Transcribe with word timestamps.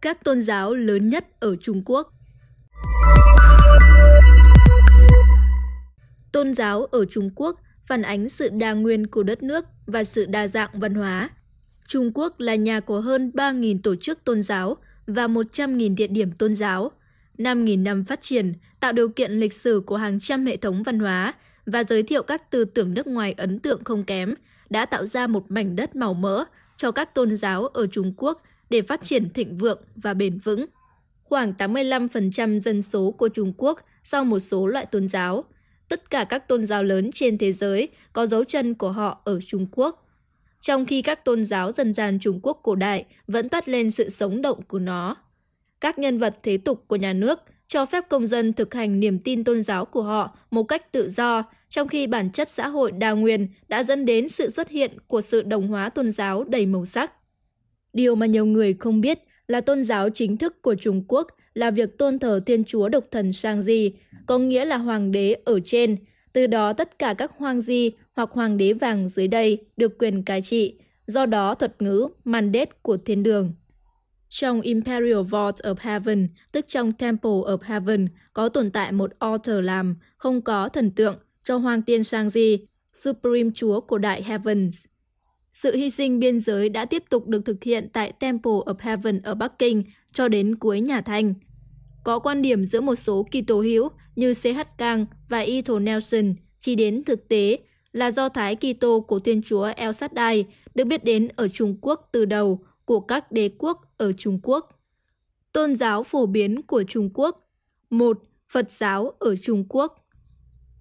Các 0.00 0.24
tôn 0.24 0.42
giáo 0.42 0.74
lớn 0.74 1.08
nhất 1.08 1.26
ở 1.40 1.56
Trung 1.56 1.82
Quốc 1.84 2.12
Tôn 6.32 6.54
giáo 6.54 6.84
ở 6.84 7.04
Trung 7.04 7.30
Quốc 7.34 7.60
phản 7.86 8.02
ánh 8.02 8.28
sự 8.28 8.48
đa 8.48 8.72
nguyên 8.72 9.06
của 9.06 9.22
đất 9.22 9.42
nước 9.42 9.64
và 9.86 10.04
sự 10.04 10.26
đa 10.26 10.48
dạng 10.48 10.80
văn 10.80 10.94
hóa. 10.94 11.30
Trung 11.88 12.10
Quốc 12.14 12.40
là 12.40 12.54
nhà 12.54 12.80
của 12.80 13.00
hơn 13.00 13.30
3.000 13.34 13.78
tổ 13.82 13.96
chức 13.96 14.24
tôn 14.24 14.42
giáo 14.42 14.76
và 15.06 15.26
100.000 15.26 15.94
địa 15.94 16.06
điểm 16.06 16.32
tôn 16.32 16.54
giáo. 16.54 16.90
5.000 17.38 17.82
năm 17.82 18.04
phát 18.04 18.22
triển 18.22 18.52
tạo 18.80 18.92
điều 18.92 19.08
kiện 19.08 19.32
lịch 19.32 19.52
sử 19.52 19.82
của 19.86 19.96
hàng 19.96 20.20
trăm 20.20 20.46
hệ 20.46 20.56
thống 20.56 20.82
văn 20.82 20.98
hóa 20.98 21.34
và 21.66 21.84
giới 21.84 22.02
thiệu 22.02 22.22
các 22.22 22.50
tư 22.50 22.64
tưởng 22.64 22.94
nước 22.94 23.06
ngoài 23.06 23.34
ấn 23.36 23.58
tượng 23.58 23.84
không 23.84 24.04
kém, 24.04 24.34
đã 24.70 24.86
tạo 24.86 25.06
ra 25.06 25.26
một 25.26 25.50
mảnh 25.50 25.76
đất 25.76 25.96
màu 25.96 26.14
mỡ 26.14 26.44
cho 26.76 26.90
các 26.90 27.14
tôn 27.14 27.36
giáo 27.36 27.66
ở 27.66 27.86
Trung 27.86 28.14
Quốc 28.16 28.42
để 28.70 28.82
phát 28.82 29.02
triển 29.02 29.30
thịnh 29.30 29.56
vượng 29.56 29.82
và 29.96 30.14
bền 30.14 30.38
vững. 30.38 30.66
Khoảng 31.22 31.52
85% 31.58 32.58
dân 32.58 32.82
số 32.82 33.10
của 33.10 33.28
Trung 33.28 33.52
Quốc 33.56 33.80
sau 34.02 34.24
một 34.24 34.38
số 34.38 34.66
loại 34.66 34.86
tôn 34.86 35.08
giáo. 35.08 35.44
Tất 35.88 36.10
cả 36.10 36.24
các 36.24 36.48
tôn 36.48 36.66
giáo 36.66 36.84
lớn 36.84 37.10
trên 37.14 37.38
thế 37.38 37.52
giới 37.52 37.88
có 38.12 38.26
dấu 38.26 38.44
chân 38.44 38.74
của 38.74 38.92
họ 38.92 39.20
ở 39.24 39.40
Trung 39.40 39.66
Quốc. 39.72 40.08
Trong 40.60 40.86
khi 40.86 41.02
các 41.02 41.24
tôn 41.24 41.44
giáo 41.44 41.72
dân 41.72 41.92
gian 41.92 42.18
Trung 42.18 42.40
Quốc 42.42 42.60
cổ 42.62 42.74
đại 42.74 43.04
vẫn 43.26 43.48
toát 43.48 43.68
lên 43.68 43.90
sự 43.90 44.08
sống 44.08 44.42
động 44.42 44.62
của 44.68 44.78
nó. 44.78 45.16
Các 45.80 45.98
nhân 45.98 46.18
vật 46.18 46.36
thế 46.42 46.56
tục 46.56 46.84
của 46.86 46.96
nhà 46.96 47.12
nước 47.12 47.40
cho 47.68 47.86
phép 47.86 48.04
công 48.08 48.26
dân 48.26 48.52
thực 48.52 48.74
hành 48.74 49.00
niềm 49.00 49.18
tin 49.18 49.44
tôn 49.44 49.62
giáo 49.62 49.84
của 49.84 50.02
họ 50.02 50.36
một 50.50 50.62
cách 50.62 50.92
tự 50.92 51.10
do, 51.10 51.42
trong 51.68 51.88
khi 51.88 52.06
bản 52.06 52.30
chất 52.30 52.48
xã 52.48 52.68
hội 52.68 52.92
đa 52.92 53.10
nguyên 53.10 53.48
đã 53.68 53.82
dẫn 53.82 54.04
đến 54.04 54.28
sự 54.28 54.50
xuất 54.50 54.68
hiện 54.68 54.90
của 55.06 55.20
sự 55.20 55.42
đồng 55.42 55.68
hóa 55.68 55.88
tôn 55.88 56.10
giáo 56.10 56.44
đầy 56.44 56.66
màu 56.66 56.84
sắc. 56.84 57.12
Điều 57.92 58.14
mà 58.14 58.26
nhiều 58.26 58.46
người 58.46 58.74
không 58.74 59.00
biết 59.00 59.18
là 59.46 59.60
tôn 59.60 59.84
giáo 59.84 60.10
chính 60.10 60.36
thức 60.36 60.62
của 60.62 60.74
Trung 60.74 61.04
Quốc 61.08 61.26
là 61.54 61.70
việc 61.70 61.98
tôn 61.98 62.18
thờ 62.18 62.40
Thiên 62.46 62.64
Chúa 62.64 62.88
Độc 62.88 63.04
Thần 63.10 63.32
Sang 63.32 63.62
Di, 63.62 63.92
có 64.26 64.38
nghĩa 64.38 64.64
là 64.64 64.76
Hoàng 64.76 65.12
đế 65.12 65.36
ở 65.44 65.60
trên. 65.64 65.96
Từ 66.32 66.46
đó 66.46 66.72
tất 66.72 66.98
cả 66.98 67.14
các 67.14 67.32
hoàng 67.36 67.60
di 67.60 67.90
hoặc 68.16 68.30
hoàng 68.30 68.56
đế 68.56 68.72
vàng 68.72 69.08
dưới 69.08 69.28
đây 69.28 69.58
được 69.76 69.98
quyền 69.98 70.22
cai 70.22 70.42
trị, 70.42 70.78
do 71.06 71.26
đó 71.26 71.54
thuật 71.54 71.82
ngữ 71.82 72.08
mandate 72.24 72.70
của 72.82 72.96
thiên 72.96 73.22
đường. 73.22 73.52
Trong 74.28 74.60
Imperial 74.60 75.22
Vault 75.30 75.56
of 75.56 75.74
Heaven, 75.78 76.28
tức 76.52 76.64
trong 76.68 76.92
Temple 76.92 77.30
of 77.30 77.58
Heaven, 77.62 78.08
có 78.32 78.48
tồn 78.48 78.70
tại 78.70 78.92
một 78.92 79.10
altar 79.18 79.64
làm, 79.64 79.96
không 80.16 80.42
có 80.42 80.68
thần 80.68 80.90
tượng, 80.90 81.18
cho 81.44 81.56
Hoàng 81.56 81.82
tiên 81.82 82.00
Sangji, 82.00 82.58
Supreme 82.92 83.50
Chúa 83.54 83.80
của 83.80 83.98
Đại 83.98 84.22
Heavens. 84.22 84.84
Sự 85.52 85.76
hy 85.76 85.90
sinh 85.90 86.18
biên 86.18 86.40
giới 86.40 86.68
đã 86.68 86.84
tiếp 86.84 87.04
tục 87.10 87.26
được 87.26 87.44
thực 87.44 87.64
hiện 87.64 87.88
tại 87.92 88.12
Temple 88.12 88.52
of 88.52 88.74
Heaven 88.78 89.22
ở 89.22 89.34
Bắc 89.34 89.58
Kinh 89.58 89.82
cho 90.12 90.28
đến 90.28 90.56
cuối 90.56 90.80
nhà 90.80 91.00
Thanh. 91.00 91.34
Có 92.04 92.18
quan 92.18 92.42
điểm 92.42 92.64
giữa 92.64 92.80
một 92.80 92.94
số 92.94 93.22
Kitô 93.22 93.60
hữu 93.60 93.88
như 94.16 94.34
C.H. 94.34 94.60
Kang 94.78 95.06
và 95.28 95.38
Ethel 95.38 95.80
Nelson 95.80 96.34
chỉ 96.58 96.74
đến 96.74 97.04
thực 97.04 97.28
tế 97.28 97.58
là 97.92 98.10
do 98.10 98.28
Thái 98.28 98.56
Kitô 98.56 99.00
của 99.00 99.18
Thiên 99.18 99.42
Chúa 99.42 99.72
El 99.76 99.92
Shaddai 99.92 100.44
được 100.74 100.84
biết 100.84 101.04
đến 101.04 101.28
ở 101.36 101.48
Trung 101.48 101.76
Quốc 101.80 102.08
từ 102.12 102.24
đầu 102.24 102.64
của 102.84 103.00
các 103.00 103.32
đế 103.32 103.50
quốc 103.58 103.94
ở 103.98 104.12
Trung 104.12 104.40
Quốc. 104.42 104.80
Tôn 105.52 105.76
giáo 105.76 106.02
phổ 106.02 106.26
biến 106.26 106.62
của 106.62 106.82
Trung 106.88 107.10
Quốc 107.14 107.48
1. 107.90 108.18
Phật 108.48 108.72
giáo 108.72 109.12
ở 109.18 109.36
Trung 109.36 109.64
Quốc 109.68 110.08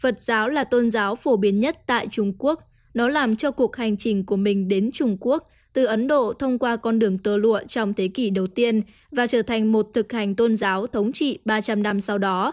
Phật 0.00 0.22
giáo 0.22 0.48
là 0.48 0.64
tôn 0.64 0.90
giáo 0.90 1.14
phổ 1.14 1.36
biến 1.36 1.60
nhất 1.60 1.78
tại 1.86 2.08
Trung 2.10 2.32
Quốc. 2.38 2.60
Nó 2.94 3.08
làm 3.08 3.36
cho 3.36 3.50
cuộc 3.50 3.76
hành 3.76 3.96
trình 3.96 4.24
của 4.24 4.36
mình 4.36 4.68
đến 4.68 4.90
Trung 4.92 5.16
Quốc 5.20 5.48
từ 5.72 5.84
Ấn 5.84 6.08
Độ 6.08 6.32
thông 6.32 6.58
qua 6.58 6.76
con 6.76 6.98
đường 6.98 7.18
tơ 7.18 7.36
lụa 7.36 7.60
trong 7.68 7.94
thế 7.94 8.08
kỷ 8.08 8.30
đầu 8.30 8.46
tiên 8.46 8.82
và 9.10 9.26
trở 9.26 9.42
thành 9.42 9.72
một 9.72 9.90
thực 9.94 10.12
hành 10.12 10.34
tôn 10.34 10.56
giáo 10.56 10.86
thống 10.86 11.12
trị 11.12 11.38
300 11.44 11.82
năm 11.82 12.00
sau 12.00 12.18
đó. 12.18 12.52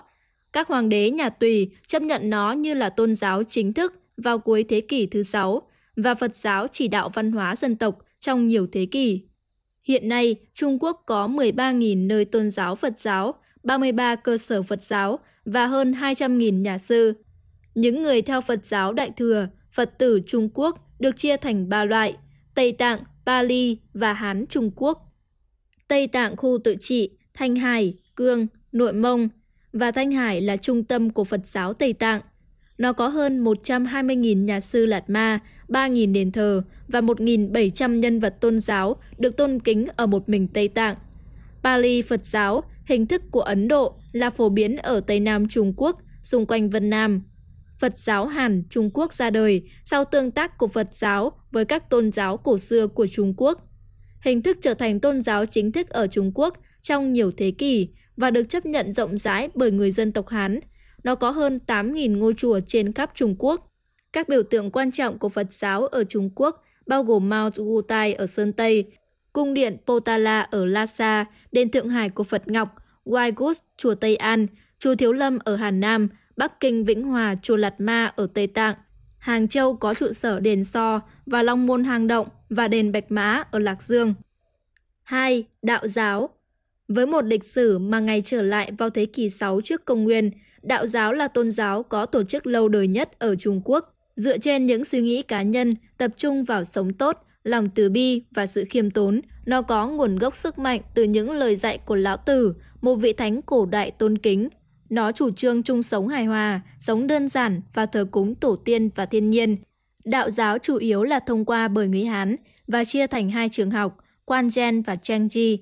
Các 0.54 0.68
hoàng 0.68 0.90
đế 0.90 1.10
nhà 1.12 1.30
Tùy 1.30 1.72
chấp 1.88 2.02
nhận 2.02 2.30
nó 2.30 2.52
như 2.52 2.74
là 2.74 2.90
tôn 2.90 3.16
giáo 3.16 3.44
chính 3.44 3.74
thức 3.74 3.94
vào 4.18 4.40
cuối 4.40 4.64
thế 4.64 4.82
kỷ 4.82 5.06
thứ 5.06 5.24
sáu 5.24 5.62
và 5.96 6.16
Phật 6.16 6.36
giáo 6.36 6.68
chỉ 6.68 6.88
đạo 6.88 7.10
văn 7.14 7.32
hóa 7.32 7.56
dân 7.56 7.76
tộc 7.76 7.98
trong 8.20 8.48
nhiều 8.48 8.68
thế 8.72 8.86
kỷ. 8.86 9.22
Hiện 9.86 10.10
nay, 10.10 10.36
Trung 10.54 10.78
Quốc 10.80 11.04
có 11.06 11.28
13.000 11.28 12.08
nơi 12.08 12.26
tôn 12.26 12.50
giáo 12.50 12.76
Phật 12.76 13.00
giáo, 13.00 13.34
33 13.64 14.16
cơ 14.16 14.38
sở 14.38 14.64
Phật 14.64 14.84
giáo 14.84 15.20
và 15.46 15.68
hơn 15.68 15.92
200.000 15.92 16.62
nhà 16.62 16.78
sư. 16.78 17.14
Những 17.76 18.04
người 18.04 18.22
theo 18.22 18.42
Phật 18.42 18.66
giáo 18.66 18.94
Đại 18.94 19.12
Thừa, 19.18 19.48
Phật 19.80 19.98
tử 19.98 20.20
Trung 20.28 20.50
Quốc 20.54 20.88
được 21.00 21.18
chia 21.18 21.38
thành 21.38 21.70
ba 21.70 21.86
loại, 21.86 22.18
Tây 22.56 22.72
Tạng, 22.72 23.00
Pali 23.26 23.78
và 23.94 24.14
Hán 24.14 24.46
Trung 24.50 24.72
Quốc. 24.76 25.14
Tây 25.88 26.08
Tạng 26.08 26.36
khu 26.36 26.58
tự 26.64 26.76
trị, 26.80 27.10
Thanh 27.34 27.56
Hải, 27.56 27.94
Cương, 28.16 28.48
Nội 28.72 28.94
Mông 28.94 29.30
và 29.74 29.92
Thanh 29.92 30.12
Hải 30.12 30.42
là 30.42 30.58
trung 30.58 30.84
tâm 30.84 31.10
của 31.10 31.24
Phật 31.24 31.48
giáo 31.48 31.74
Tây 31.74 31.94
Tạng. 31.94 32.22
Nó 32.78 32.94
có 32.94 33.08
hơn 33.08 33.44
120.000 33.44 34.44
nhà 34.44 34.60
sư 34.60 34.86
Lạt 34.86 35.10
Ma, 35.10 35.40
3.000 35.68 36.14
đền 36.14 36.32
thờ 36.32 36.64
và 36.88 37.02
1.700 37.02 38.00
nhân 38.00 38.20
vật 38.20 38.36
tôn 38.42 38.60
giáo 38.60 38.96
được 39.18 39.38
tôn 39.38 39.60
kính 39.60 39.88
ở 39.96 40.08
một 40.08 40.30
mình 40.30 40.48
Tây 40.48 40.68
Tạng. 40.68 40.96
Pali 41.64 42.02
Phật 42.02 42.26
giáo, 42.26 42.64
hình 42.86 43.08
thức 43.08 43.22
của 43.32 43.42
Ấn 43.42 43.68
Độ, 43.68 43.96
là 44.12 44.30
phổ 44.30 44.50
biến 44.50 44.78
ở 44.78 45.00
Tây 45.00 45.20
Nam 45.20 45.48
Trung 45.48 45.74
Quốc, 45.78 46.02
xung 46.24 46.46
quanh 46.46 46.70
Vân 46.70 46.90
Nam. 46.90 47.22
Phật 47.80 47.98
giáo 47.98 48.28
Hàn 48.28 48.64
Trung 48.70 48.90
Quốc 48.94 49.14
ra 49.14 49.30
đời 49.30 49.70
sau 49.86 50.06
tương 50.06 50.32
tác 50.32 50.58
của 50.58 50.68
Phật 50.68 50.88
giáo 50.92 51.32
với 51.52 51.66
các 51.66 51.90
tôn 51.90 52.12
giáo 52.12 52.38
cổ 52.38 52.58
xưa 52.58 52.88
của 52.88 53.08
Trung 53.08 53.34
Quốc. 53.38 53.62
Hình 54.22 54.42
thức 54.42 54.58
trở 54.62 54.74
thành 54.74 55.00
tôn 55.00 55.22
giáo 55.22 55.46
chính 55.46 55.72
thức 55.72 55.90
ở 55.90 56.08
Trung 56.08 56.32
Quốc 56.36 56.58
trong 56.82 57.14
nhiều 57.14 57.32
thế 57.38 57.52
kỷ 57.52 57.90
và 58.18 58.32
được 58.32 58.44
chấp 58.50 58.66
nhận 58.66 58.94
rộng 58.94 59.18
rãi 59.18 59.50
bởi 59.56 59.72
người 59.72 59.92
dân 59.92 60.12
tộc 60.12 60.30
Hán. 60.30 60.60
Nó 61.04 61.16
có 61.16 61.32
hơn 61.32 61.60
8.000 61.68 62.18
ngôi 62.18 62.34
chùa 62.34 62.60
trên 62.68 62.94
khắp 62.94 63.12
Trung 63.16 63.36
Quốc. 63.40 63.72
Các 64.14 64.30
biểu 64.30 64.44
tượng 64.44 64.72
quan 64.72 64.92
trọng 64.92 65.20
của 65.20 65.30
Phật 65.30 65.54
giáo 65.54 65.86
ở 65.86 66.04
Trung 66.04 66.30
Quốc 66.36 66.64
bao 66.88 67.04
gồm 67.04 67.30
Mount 67.30 67.54
Wutai 67.54 68.16
ở 68.18 68.28
Sơn 68.28 68.54
Tây, 68.54 68.86
cung 69.34 69.54
điện 69.54 69.78
Potala 69.88 70.42
ở 70.42 70.66
Lhasa, 70.66 71.26
đền 71.52 71.70
Thượng 71.70 71.90
Hải 71.90 72.10
của 72.10 72.24
Phật 72.24 72.48
Ngọc, 72.48 72.76
Waigus, 73.06 73.54
chùa 73.78 73.96
Tây 73.96 74.16
An, 74.16 74.48
chùa 74.80 74.96
Thiếu 74.96 75.14
Lâm 75.14 75.40
ở 75.44 75.56
Hà 75.56 75.72
Nam, 75.72 76.10
Bắc 76.40 76.60
Kinh 76.60 76.86
Vĩnh 76.86 77.04
Hòa, 77.04 77.36
chùa 77.42 77.56
Lạt 77.56 77.82
Ma 77.82 78.14
ở 78.16 78.28
Tây 78.34 78.48
Tạng. 78.48 78.76
Hàng 79.18 79.48
Châu 79.48 79.76
có 79.76 79.94
trụ 79.94 80.12
sở 80.12 80.40
đền 80.40 80.64
So 80.64 81.02
và 81.26 81.44
Long 81.44 81.66
Môn 81.66 81.84
Hang 81.84 82.08
Động 82.08 82.28
và 82.50 82.68
đền 82.68 82.92
Bạch 82.92 83.12
Mã 83.12 83.44
ở 83.52 83.60
Lạc 83.60 83.84
Dương. 83.84 84.14
2. 85.04 85.44
Đạo 85.62 85.88
giáo 85.88 86.30
Với 86.88 87.06
một 87.06 87.26
lịch 87.26 87.44
sử 87.44 87.80
mà 87.80 88.00
ngày 88.00 88.22
trở 88.26 88.42
lại 88.42 88.72
vào 88.78 88.90
thế 88.90 89.06
kỷ 89.06 89.30
6 89.30 89.62
trước 89.62 89.86
công 89.86 90.04
nguyên, 90.04 90.32
đạo 90.62 90.88
giáo 90.88 91.14
là 91.14 91.28
tôn 91.28 91.52
giáo 91.52 91.84
có 91.84 92.06
tổ 92.06 92.24
chức 92.24 92.48
lâu 92.48 92.70
đời 92.70 92.88
nhất 92.88 93.20
ở 93.20 93.36
Trung 93.36 93.62
Quốc, 93.66 93.96
dựa 94.16 94.38
trên 94.38 94.66
những 94.66 94.86
suy 94.86 95.02
nghĩ 95.02 95.22
cá 95.22 95.42
nhân, 95.42 95.76
tập 95.98 96.12
trung 96.18 96.44
vào 96.44 96.64
sống 96.64 96.94
tốt, 96.94 97.18
lòng 97.44 97.70
từ 97.76 97.90
bi 97.90 98.24
và 98.32 98.46
sự 98.46 98.66
khiêm 98.70 98.92
tốn. 98.92 99.22
Nó 99.46 99.62
có 99.62 99.88
nguồn 99.88 100.18
gốc 100.18 100.36
sức 100.36 100.60
mạnh 100.60 100.82
từ 100.96 101.04
những 101.04 101.32
lời 101.32 101.56
dạy 101.56 101.78
của 101.78 101.96
Lão 101.96 102.18
Tử, 102.18 102.54
một 102.82 102.96
vị 102.96 103.14
thánh 103.14 103.42
cổ 103.42 103.66
đại 103.66 103.92
tôn 103.92 104.18
kính. 104.18 104.50
Nó 104.90 105.12
chủ 105.12 105.32
trương 105.32 105.64
chung 105.64 105.84
sống 105.84 106.08
hài 106.08 106.26
hòa, 106.26 106.62
sống 106.80 107.08
đơn 107.08 107.30
giản 107.30 107.62
và 107.74 107.86
thờ 107.86 108.06
cúng 108.12 108.36
tổ 108.36 108.56
tiên 108.56 108.90
và 108.96 109.06
thiên 109.06 109.30
nhiên. 109.30 109.58
Đạo 110.06 110.30
giáo 110.32 110.58
chủ 110.58 110.78
yếu 110.78 111.04
là 111.04 111.20
thông 111.20 111.46
qua 111.46 111.68
bởi 111.68 111.88
người 111.88 112.06
Hán 112.06 112.36
và 112.68 112.84
chia 112.84 113.08
thành 113.08 113.30
hai 113.30 113.50
trường 113.50 113.72
học, 113.72 113.98
Quan 114.26 114.50
Gen 114.56 114.82
và 114.82 114.96
Trang 114.96 115.30
Chi. 115.30 115.60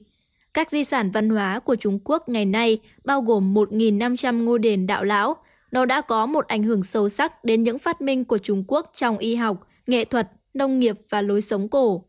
Các 0.54 0.72
di 0.72 0.84
sản 0.84 1.12
văn 1.12 1.30
hóa 1.30 1.60
của 1.60 1.76
Trung 1.76 2.00
Quốc 2.04 2.30
ngày 2.30 2.46
nay 2.46 2.80
bao 3.04 3.22
gồm 3.22 3.54
1.500 3.54 4.44
ngôi 4.44 4.60
đền 4.60 4.88
đạo 4.88 5.04
lão. 5.04 5.38
Nó 5.72 5.86
đã 5.86 6.02
có 6.02 6.26
một 6.26 6.48
ảnh 6.48 6.64
hưởng 6.64 6.84
sâu 6.84 7.09
sắc 7.09 7.44
đến 7.44 7.64
những 7.64 7.80
phát 7.80 8.02
minh 8.02 8.26
của 8.26 8.38
Trung 8.38 8.64
Quốc 8.68 8.92
trong 8.96 9.18
y 9.18 9.36
học, 9.36 9.68
nghệ 9.88 10.06
thuật, 10.06 10.32
nông 10.54 10.80
nghiệp 10.80 10.96
và 11.09 11.22
lối 11.22 11.42
sống 11.42 11.70
cổ. 11.70 12.04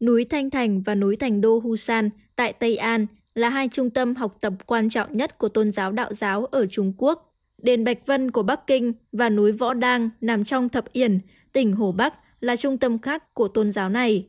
Núi 0.00 0.24
Thanh 0.24 0.50
Thành 0.50 0.82
và 0.82 0.94
núi 0.94 1.16
Thành 1.16 1.40
Đô 1.40 1.58
Husan 1.58 2.10
tại 2.36 2.52
Tây 2.52 2.76
An 2.76 3.06
là 3.34 3.48
hai 3.48 3.68
trung 3.68 3.90
tâm 3.90 4.14
học 4.14 4.36
tập 4.40 4.52
quan 4.66 4.90
trọng 4.90 5.16
nhất 5.16 5.38
của 5.38 5.48
tôn 5.48 5.72
giáo 5.72 5.92
đạo 5.92 6.12
giáo 6.12 6.44
ở 6.44 6.66
Trung 6.66 6.92
Quốc. 6.96 7.34
Đền 7.58 7.84
Bạch 7.84 8.06
Vân 8.06 8.30
của 8.30 8.42
Bắc 8.42 8.66
Kinh 8.66 8.92
và 9.12 9.28
núi 9.28 9.52
Võ 9.52 9.74
Đang 9.74 10.10
nằm 10.20 10.44
trong 10.44 10.68
Thập 10.68 10.92
Yển, 10.92 11.20
tỉnh 11.52 11.72
Hồ 11.72 11.92
Bắc 11.92 12.14
là 12.40 12.56
trung 12.56 12.78
tâm 12.78 12.98
khác 12.98 13.34
của 13.34 13.48
tôn 13.48 13.70
giáo 13.70 13.88
này. 13.88 14.28